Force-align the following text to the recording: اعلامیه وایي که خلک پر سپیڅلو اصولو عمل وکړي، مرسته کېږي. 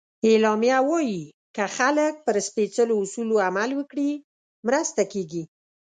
اعلامیه 0.29 0.79
وایي 0.89 1.23
که 1.55 1.63
خلک 1.77 2.13
پر 2.25 2.35
سپیڅلو 2.47 2.95
اصولو 3.03 3.35
عمل 3.47 3.71
وکړي، 3.75 4.09
مرسته 4.67 5.01
کېږي. 5.13 5.43